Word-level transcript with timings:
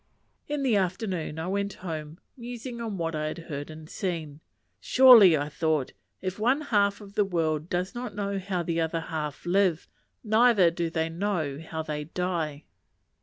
In 0.47 0.63
the 0.63 0.75
afternoon 0.75 1.37
I 1.37 1.45
went 1.45 1.75
home 1.85 2.19
musing 2.35 2.81
on 2.81 2.97
what 2.97 3.13
I 3.15 3.27
had 3.27 3.37
heard 3.37 3.69
and 3.69 3.87
seen. 3.87 4.39
"Surely," 4.79 5.37
thought 5.51 5.91
I, 5.91 6.25
"if 6.25 6.39
one 6.39 6.61
half 6.61 7.01
of 7.01 7.13
the 7.13 7.23
world 7.23 7.69
does 7.69 7.93
not 7.93 8.15
know 8.15 8.39
how 8.39 8.63
the 8.63 8.81
other 8.81 8.99
half 9.01 9.45
live, 9.45 9.87
neither 10.23 10.71
do 10.71 10.89
they 10.89 11.07
know 11.07 11.61
how 11.69 11.83
they 11.83 12.05
die." 12.05 12.63